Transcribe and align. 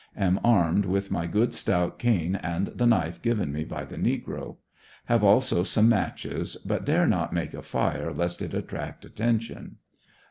Am 0.17 0.39
armed 0.43 0.85
with 0.87 1.11
my 1.11 1.27
good 1.27 1.53
stout 1.53 1.99
cane 1.99 2.35
and 2.35 2.69
the 2.73 2.87
knife 2.87 3.21
given 3.21 3.51
me 3.51 3.63
by 3.63 3.85
the 3.85 3.97
negro; 3.97 4.55
have 5.05 5.23
also 5.23 5.61
some 5.61 5.87
matches, 5.89 6.57
but 6.65 6.85
dare 6.85 7.05
not 7.05 7.33
make 7.33 7.53
a 7.53 7.61
fire 7.61 8.11
lest 8.11 8.41
it 8.41 8.55
attract 8.55 9.05
attention. 9.05 9.75